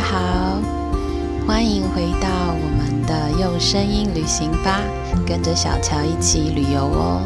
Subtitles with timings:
[0.00, 0.58] 家好，
[1.46, 4.80] 欢迎回到我们的用声音旅行吧，
[5.26, 7.20] 跟着小乔一起旅游哦。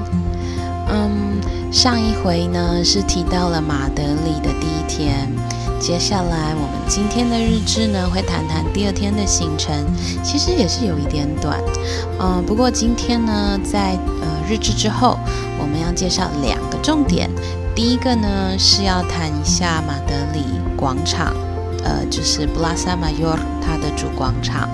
[0.88, 1.40] 嗯，
[1.72, 5.30] 上一回呢是提到了马德里的第一天，
[5.78, 9.72] 接下来我们今天的日志呢会谈谈第二天的行程，
[10.24, 11.60] 其实也是有一点短。
[12.18, 15.16] 嗯，不过今天呢在呃日志之后，
[15.60, 17.30] 我们要介绍两个重点，
[17.72, 20.42] 第一个呢是要谈一下马德里
[20.76, 21.32] 广场。
[21.84, 24.68] 呃，就是布拉萨马约尔它的主广场，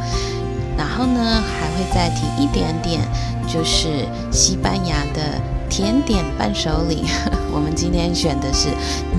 [0.78, 3.00] 然后呢还会再提一点点，
[3.46, 7.04] 就是西班牙的甜点伴手礼。
[7.52, 8.68] 我们今天选的是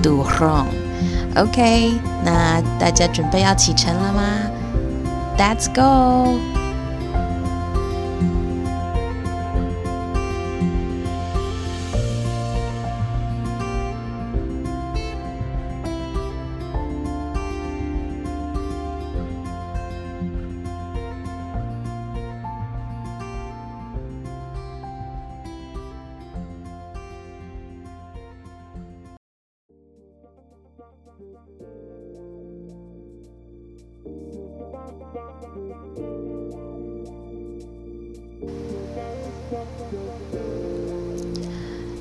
[0.02, 0.66] Duron。
[1.36, 1.92] OK，
[2.24, 4.22] 那大家准备要启程了吗
[5.38, 6.61] ？Let's go。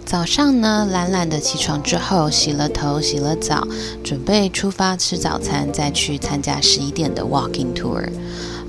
[0.05, 3.66] 早上呢，懒懒的起床之后，洗了头，洗了澡，
[4.03, 8.09] 准备出发吃早餐，再去参加十一点的 walking tour。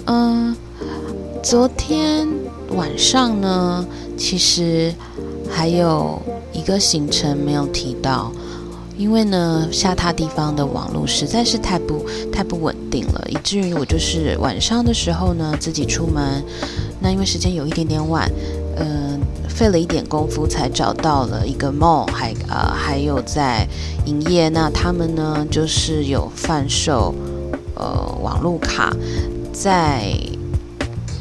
[0.07, 0.57] 嗯，
[1.43, 2.29] 昨天
[2.77, 3.85] 晚上呢，
[4.17, 4.95] 其实
[5.51, 6.23] 还有
[6.53, 8.31] 一个行程没有提到，
[9.03, 16.41] 因为呢，下榻地方的网络实在是太不太不稳定了，以至于我就是晚上的时候呢，自己出门，
[17.01, 18.31] 那因为时间有一点点晚，
[18.77, 19.21] 嗯。
[19.49, 23.69] 费了一点功夫才找到了一个 mall，还呃还有在
[24.07, 24.49] 营业。
[24.49, 27.15] 那他们呢，就是有贩售
[27.77, 28.97] 呃网络卡，
[29.53, 30.05] 在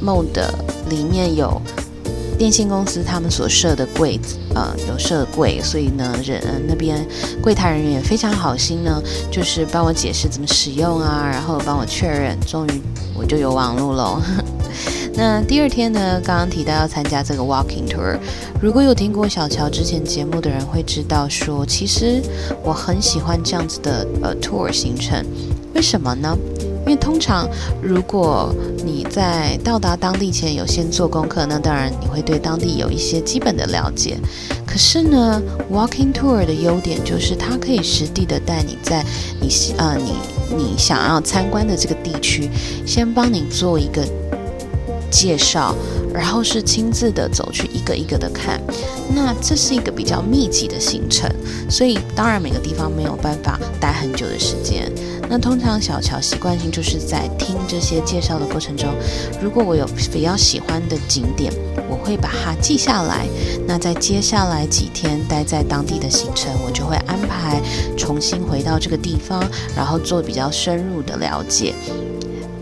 [0.01, 0.53] mall 的
[0.89, 1.61] 里面有
[2.41, 7.05] 电信公司他们所设的柜子，呃有设柜，所以呢人那边
[7.39, 12.71] 柜台人员也非常好心呢，就是帮我解释怎么使用啊，然后帮我确认，终于
[13.13, 14.19] 我就有网络喽。
[15.13, 16.19] 那第二天呢？
[16.23, 18.17] 刚刚提到要参加这个 walking tour。
[18.59, 22.23] 如果有听过小乔之前节目的人会知道，说其实
[22.63, 25.23] 我很喜欢这样子的呃 tour 行程。
[25.75, 26.35] 为什么呢？
[26.81, 27.47] 因为通常
[27.81, 28.53] 如果
[28.83, 34.17] 你在到达当地前有先做功课，那当然你会对当地有一些基本的了解。
[34.65, 39.05] 可是呢，walking tour 的优点就是它可以实地的带你在
[39.39, 40.13] 你呃你
[40.55, 42.49] 你想要参观的这个地区，
[42.85, 44.05] 先帮你做一个。
[45.13, 45.75] 介绍，
[46.13, 48.61] 然后是亲自的走去一个一个的看，
[49.13, 51.29] 那这是一个比较密集的行程，
[51.69, 54.89] 所以当然每个地方没有办法待很久的时间。
[55.31, 58.89] 那通常小乔习惯性就是在听这些介绍的过程中，
[59.41, 61.49] 如果我有比较喜欢的景点，
[61.89, 63.25] 我会把它记下来。
[63.65, 67.61] 那在接下来几天待在当地的行程，我就会安排
[67.97, 69.41] 重新回到这个地方，
[69.73, 71.73] 然后做比较深入的了解。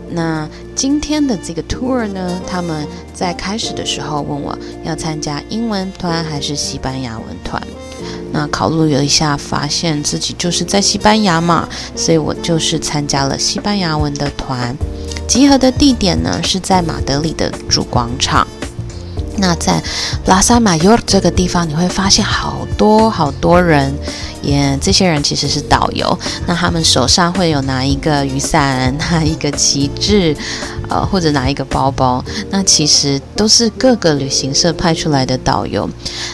[0.08, 2.40] 那今天的这个 tour 呢？
[2.46, 7.60] 他们在开始的时候问我要参加英文团还是西班牙文团。
[8.32, 14.76] 那考虑了一下，发现自己就是在西班牙嘛，所以我就是参加了西班牙文的团。
[15.26, 18.46] 集合的地点呢是在马德里的主广场。
[19.36, 19.82] 那在
[20.26, 23.92] 拉萨马尤这个地方，你会发现好多好多人。
[24.42, 30.34] 也，这些人其实是导游，那他们手上会有拿一个雨伞，拿一个旗帜，
[30.88, 35.86] 呃，或者拿一个包包，那其实都是各个旅行社派出来的导游。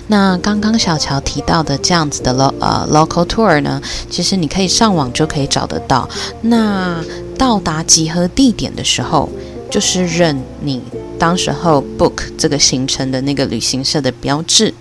[0.07, 6.09] 那刚刚小乔提到的这样子的 lo 呃 local tour 呢，其实你可以上网就可以找得到。
[6.43, 7.03] 那
[7.37, 9.29] 到达集合地点的时候，
[9.69, 10.81] 就是认你
[11.19, 14.73] 当时候 book 这个行程的那个旅行社的标志。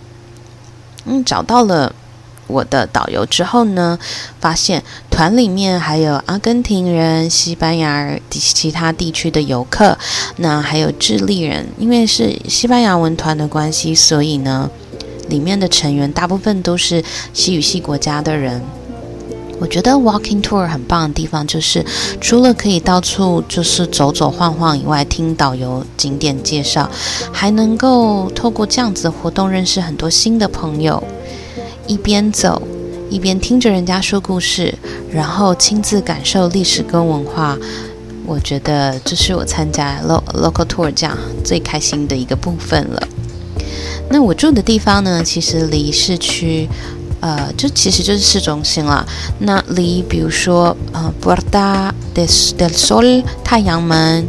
[1.06, 1.94] 嗯，找到了。
[2.48, 3.98] 我的导游之后呢，
[4.40, 9.98] 发现团里面还有阿根廷人、西班牙其他地区的游客，
[10.36, 11.66] 那还有智利人。
[11.80, 14.69] 因为是西班牙文团的关系，所以呢，
[15.28, 17.04] 里面的成员大部分都是
[17.34, 18.62] 西语系国家的人。
[19.60, 21.84] 我觉得 walking tour 很棒的地方就是，
[22.19, 26.90] 除了可以到处就是走走晃晃以外，听导游景点介绍，
[27.31, 31.02] 还能够透过这样子的活动认识很多新的朋友。
[31.88, 32.62] 一边走，
[33.10, 34.74] 一边听着人家说故事，
[35.12, 37.58] 然后亲自感受历史跟文化。
[38.25, 43.08] 我觉得这是我参加 local tour 这样最开心的一个部分了。
[44.10, 46.68] 那我住的地方呢，其实离市区。
[47.25, 49.04] 呃，就其实就是市中心了。
[49.39, 54.27] 那离比如说呃，Puerta del Sol 太阳门，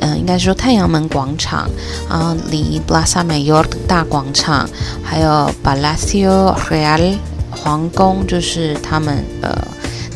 [0.00, 1.70] 嗯，应该说太阳门广场
[2.08, 4.68] 啊，离 Plaza Mayor 大广场，
[5.04, 7.16] 还有 Palacio Real
[7.52, 9.56] 皇宫，就是他们呃，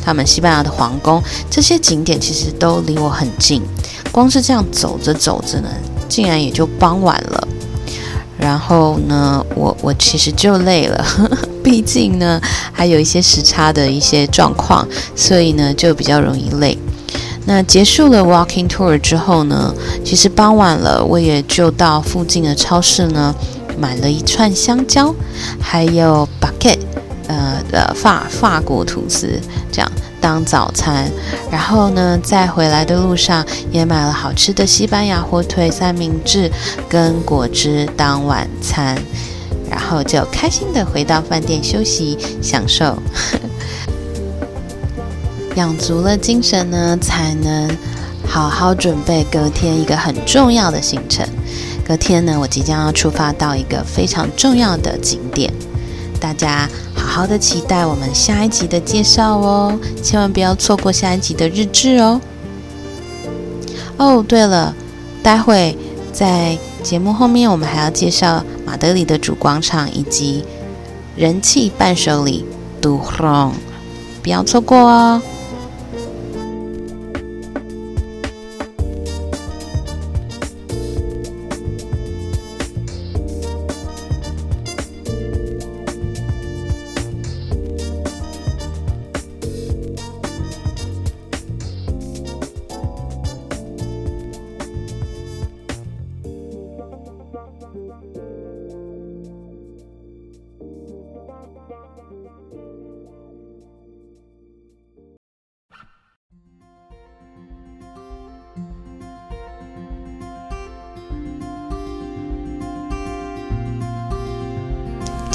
[0.03, 3.61] 他们西班牙的皇宫，这些景点其实都离我很近。
[4.11, 5.69] 光是这样走着走着呢，
[6.09, 7.47] 竟然也就傍晚了。
[8.41, 11.05] 然后呢，我我其实就累了，
[11.63, 12.41] 毕竟呢
[12.73, 14.85] 还有一些时差的一些状况，
[15.15, 16.75] 所以呢就比较容易累。
[17.45, 19.73] 那结束了 walking tour 之后呢，
[20.03, 23.33] 其实傍晚了，我也就到附近的超市呢
[23.77, 25.13] 买了一串香蕉，
[25.59, 26.79] 还有 bucket，
[27.27, 29.39] 呃的法法国吐司，
[29.71, 29.91] 这样。
[30.21, 31.09] 当早餐，
[31.51, 36.49] 然后呢，在回来的路上也买了好吃的西班牙火腿三明治
[36.87, 38.95] 跟果汁当晚餐，
[39.69, 42.95] 然后就开心的回到饭店休息享受，
[45.55, 47.75] 养足了精神呢，才能
[48.27, 51.27] 好好准备隔天一个很重要的行程。
[51.83, 55.51] 隔天呢，我即将要出发到一个非常重要的景点，
[56.19, 56.69] 大家。
[57.13, 62.21] 好的，期待我们下一集的介绍哦，千万不要错过下一集的日志哦。
[63.97, 64.73] 哦，对了，
[65.21, 65.77] 待会
[66.13, 70.45] 在节目后面，我们还要介绍马德里的主广场以及
[71.17, 72.45] 人气伴手礼
[72.79, 73.51] 杜隆，
[74.23, 75.21] 不要错过哦。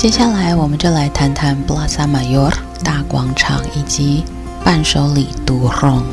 [0.07, 2.53] 接下来，我们就来谈谈 Plaza Mayor
[2.85, 4.23] 大广场以及
[4.63, 6.05] 伴手礼 Duron。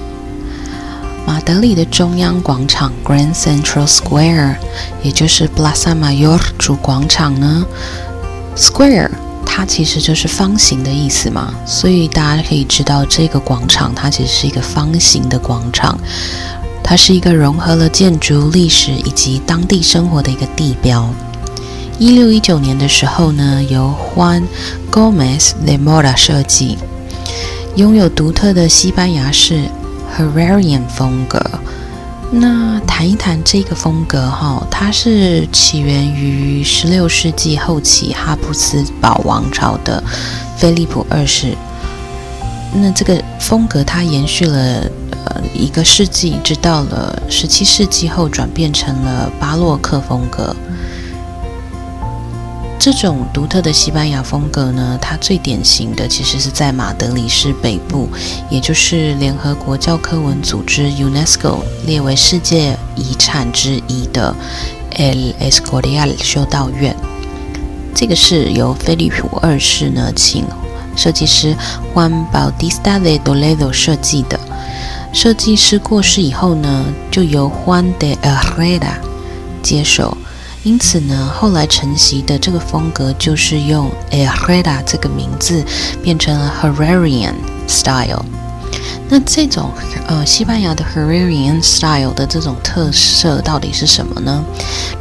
[1.27, 4.55] 马德里的中央广场 Grand Central Square，
[5.03, 7.63] 也就是 Plaza Mayor 主广场呢
[8.55, 9.11] ，Square
[9.45, 15.95] 它其实就是方形的意思嘛，所以大家可以知道这个广场它其实是一个方形的广场，
[16.83, 21.07] 它是一个融合了建筑、历史以及当地生活的一个地标。
[22.03, 24.43] 一六一九年的时候呢，由 Juan
[24.91, 26.77] Gomez de Mora 设计，
[27.77, 29.69] 拥有独特的西班牙式
[30.13, 31.41] Herrerian 风格。
[32.29, 40.03] 那谈一谈这个风格哈，它是起源于十六世纪后期哈布斯堡王朝的
[40.57, 41.55] 菲利普二世。
[42.73, 44.59] 那这个风格它延续了
[45.25, 50.53] 呃一个世纪，直到了十七世纪后转变成了巴洛克风格。
[52.83, 58.09] 这种独特的西班牙风格呢，它最典型的其实是在马德里市北部，
[58.49, 64.35] 也就是联合国教科文组织 UNESCO 列为世界遗产之一的
[64.97, 66.93] El Escorial 修道院。
[67.95, 70.43] 这个是由菲利普二世呢请
[70.97, 71.55] 设计师
[71.93, 74.37] Juan Bautista de Toledo 设计的。
[75.13, 78.95] 设计师过世以后呢，就由 Juan de Herrera
[79.61, 80.17] 接手。
[80.63, 85.63] 因此呢，后来承袭的这个风格就是用 Herrera 这个名字
[86.01, 87.33] 变成了 Herrerian
[87.67, 88.23] Style。
[89.09, 89.71] 那这种
[90.07, 94.43] 呃西班牙的 Herrerian Style 的这种特色到底是什么呢？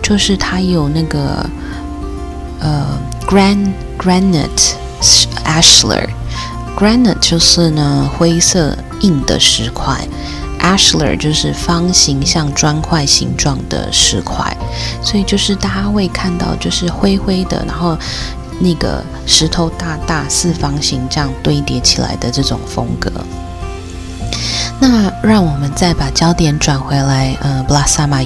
[0.02, 1.49] 就是它有那个
[2.59, 4.73] 呃 Gran Granite
[5.45, 10.07] Ashlar，Granite 就是呢灰色硬的石块。
[10.62, 14.57] Ashlar 就是方形像砖块形状的石块，
[15.02, 17.99] 所以就是大家会看到就是灰灰的，然后
[18.61, 23.11] 那个石头大大四方形这样堆叠起来的这种风格。
[24.81, 28.23] 那让我们再把焦点转回来，呃布拉萨玛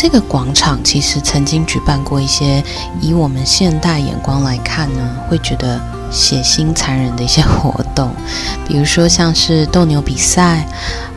[0.00, 2.62] 这个广场其实曾经举办过一些
[3.00, 5.80] 以我们现代眼光来看呢，会觉得。
[6.10, 8.10] 血腥残忍的一些活动，
[8.66, 10.66] 比如说像是斗牛比赛，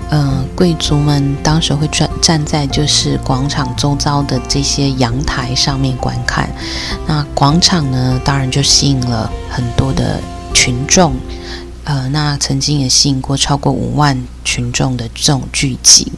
[0.09, 6.49] 嗯，贵族们当时会站站在就是广场周遭的这些阳台上面观看。
[7.07, 10.19] 那广场呢，当然就吸引了很多的
[10.53, 11.15] 群众，
[11.85, 16.11] 呃，那曾经也吸引过超过五万群众的这种聚集。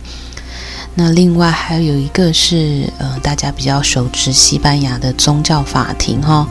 [0.96, 6.48] 那另外还有一个是，呃，大家比较熟知西班牙的宗教法庭哈。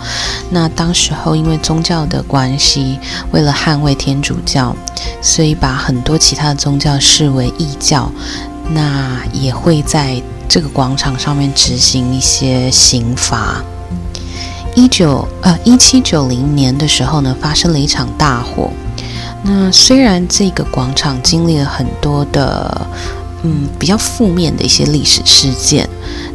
[0.51, 2.99] 那当时候因为宗教的关系，
[3.31, 4.75] 为了捍卫天主教，
[5.21, 8.11] 所以把很多其他的宗教视为异教，
[8.71, 13.63] 那也会在这个广场上面执行一些刑罚。
[14.75, 18.71] 一九呃一七九零年的时候呢，发生了一场大火。
[19.45, 22.89] 那虽然这个广场经历了很多的。
[23.45, 25.89] 嗯，比较负面的一些历史事件，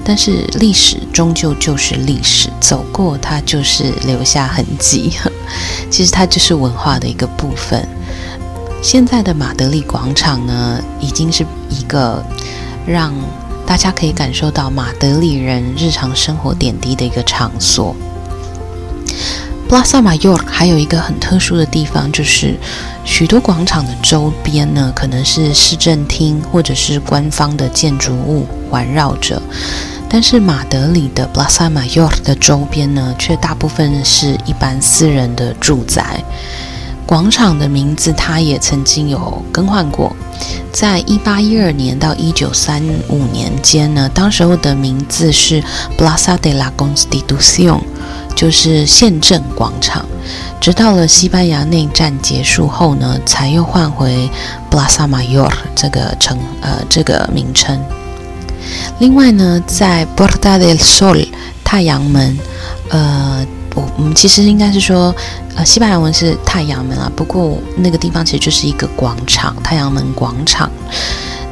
[0.04, 5.14] 但是历史终究就是历史，走过它就是留下痕迹。
[5.90, 7.88] 其实它就是文化的一个部分。
[8.82, 12.24] 现在的马德里广场呢，已经是一个
[12.86, 13.14] 让
[13.66, 17.96] 大家可以感受到马德里人日常生活点滴的一个场所。
[19.68, 22.58] 布拉萨马尤尔还有一个很特殊的地方，就是
[23.08, 29.42] 许多广场的周边呢，可能是市政厅或者是官方的建筑物环绕着，
[30.10, 36.22] 但是马德里的布拉萨马尤尔的周边呢，却大部分是一般私人的住宅。
[37.08, 40.14] 广场的名字它也曾经有更换过，
[40.74, 45.64] 在一八一二年到一九三五年间呢，当时候的名字是
[45.98, 47.80] Plaza de la Constitución。
[48.36, 50.06] 就是宪政广场，
[50.60, 54.30] 直到了西班牙内战结束后呢，才又换回
[54.70, 57.80] Plaza Mayor 这个称呃这个名称。
[59.00, 61.28] 另外呢，在 Puerta del Sol
[61.64, 62.38] 太阳门，
[62.90, 63.46] 呃，
[63.76, 65.16] 我我们其实应该是说，
[65.56, 70.70] 呃，西班牙文是太阳门啊，不过那个地方其实就是一个广场，太阳门广场。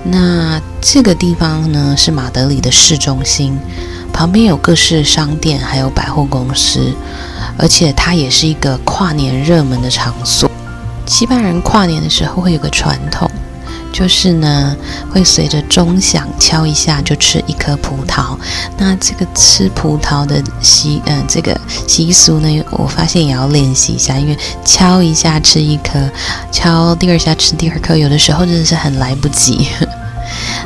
[0.03, 3.57] 那这个地方呢，是马德里的市中心。
[4.11, 6.93] 旁边有各式商店，还有百货公司，
[7.57, 10.49] 而且它也是一个跨年热门的场所。
[11.05, 13.29] 西班牙人跨年的时候会有个传统，
[13.93, 14.75] 就是呢
[15.11, 18.35] 会随着钟响敲一下就吃一颗葡萄。
[18.77, 21.55] 那这个吃葡萄的习，嗯，这个
[21.87, 26.09] 习俗呢，我发现也要练习一下，因为敲一下吃一颗，
[26.51, 29.67] 敲第二下吃第二颗，有的时候真的是很来不及。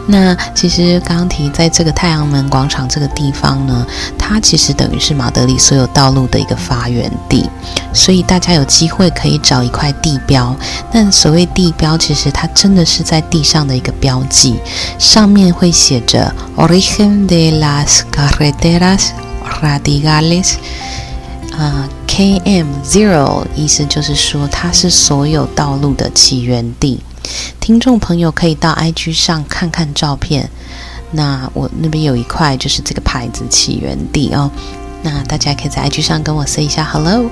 [0.08, 3.86] 那其实刚刚提在这个太阳门广场这个地方呢，
[4.18, 7.48] 它其实等于是马德里所有道路的一个发源地，
[7.94, 10.56] 所以大家有机会可以找一块地标。
[10.92, 14.56] 但所谓地标，其实它真的是在地上的一个标记，
[14.98, 19.10] 上面会写着 “Origen de las carreteras
[19.62, 20.54] radiales”，
[21.56, 27.00] 啊，KM Zero，意思就是说它是所有道路的起源地。
[27.60, 30.50] 听众朋友可以到 IG 上看看照片，
[31.12, 34.50] 那我那边有一块就是这个牌子起源地哦。
[35.02, 37.30] 那大家可以在 IG 上跟我 say 一下 hello。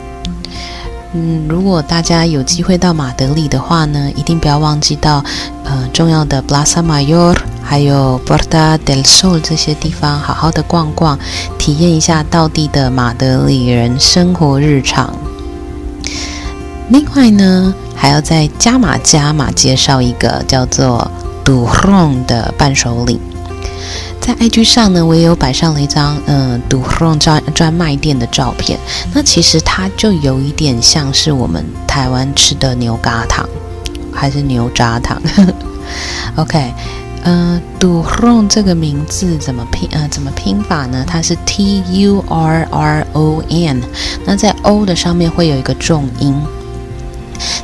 [1.14, 5.24] 嗯，如果大家有机会到马德里的话呢，一定不要忘记到
[5.64, 11.18] 呃重要的 Plaza Mayor 还有 Puerta del Sol 这些地方，好好的逛逛，
[11.58, 15.14] 体验一下道地的马德里人生活日常。
[16.90, 17.74] 另外呢。
[18.00, 21.10] 还要再加码加码介绍一个叫做
[21.44, 23.20] Duron 的伴手礼，
[24.22, 28.80] 在 IG 上呢，我也有摆上了一张嗯 Duron 专专卖店的照片。
[29.16, 33.50] 那其实它就有一点像是我们台湾吃的牛轧糖，
[34.14, 35.20] 还是牛轧糖。
[36.38, 36.72] OK，
[37.24, 39.90] 嗯，Duron 这个名字怎么拼？
[39.92, 41.04] 呃，怎么拼法呢？
[41.08, 43.82] 它是 T U R R O N，
[44.24, 46.40] 那在 O 的上面会有一个重音。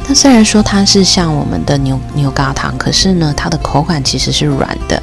[0.08, 5.02] 那虽然说它是像我们的牛牛轧糖，可是呢，它的口感其实是软的。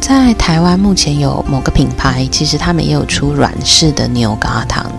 [0.00, 4.90] 在台湾目前有某个品牌，其实他们也有出软式的牛轧糖，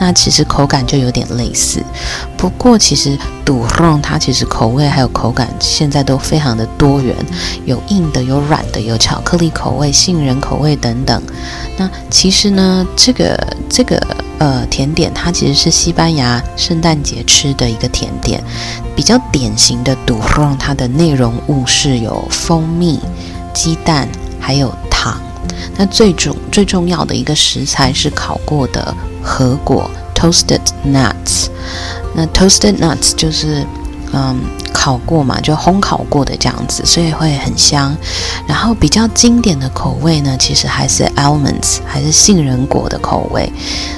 [0.00, 1.80] 那其实口感就有点类似。
[2.36, 7.14] 不过其实杜隆它其实口味还有口感现在都非常的多元，
[7.64, 11.22] 有硬的，有软的，有巧克力口味、杏仁口味等等。
[11.76, 13.38] 那其实呢，这个
[13.68, 14.00] 这个
[14.38, 18.42] 呃甜点它其实是西班牙圣诞节吃的一个甜点，
[18.94, 23.00] 比较典型的杜隆它的内容物是有蜂蜜、
[23.54, 24.08] 鸡蛋。
[24.38, 25.20] 还有糖，
[25.76, 31.48] 那最重最重要的一个食材是烤过的核果 （toasted nuts）。
[32.14, 33.66] 那 toasted nuts 就是
[34.16, 34.34] 嗯
[34.72, 37.94] 烤过嘛，就烘烤过的这样子，所以会很香。
[38.46, 43.52] 然后比较经典的口味呢，其实还是 almonds，还是杏仁果的口味。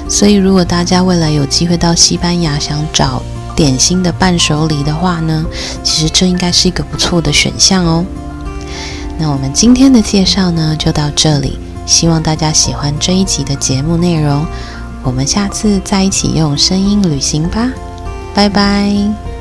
[0.09, 3.23] 所以如果大家未来有机会到西班牙想找
[3.55, 5.45] 点心的伴手礼的话呢，
[5.85, 8.05] 其实这应该是一个不错的选项哦。
[9.19, 11.59] 那我们今天的介绍呢，就到这里。
[11.85, 14.45] 希望大家喜欢这一集的节目内容。
[15.03, 17.71] 我们下次再一起用声音旅行吧，
[18.35, 19.38] 拜拜。